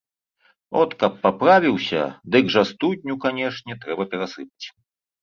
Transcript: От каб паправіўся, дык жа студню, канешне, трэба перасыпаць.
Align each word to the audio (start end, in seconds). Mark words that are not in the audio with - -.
От 0.79 0.95
каб 1.03 1.19
паправіўся, 1.25 2.03
дык 2.39 2.51
жа 2.57 2.65
студню, 2.73 3.21
канешне, 3.29 3.81
трэба 3.85 4.03
перасыпаць. 4.17 4.65